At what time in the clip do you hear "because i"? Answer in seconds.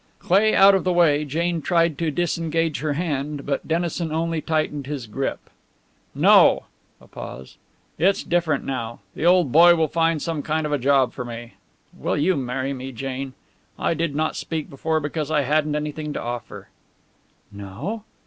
14.99-15.41